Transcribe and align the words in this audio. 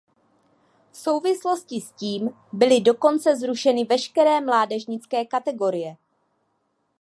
V 0.91 0.97
souvislosti 0.97 1.81
s 1.81 1.91
tím 1.91 2.29
byly 2.53 2.81
dokonce 2.81 3.35
zrušeny 3.35 3.85
veškeré 3.85 4.41
mládežnické 4.41 5.25
kategorie. 5.25 5.97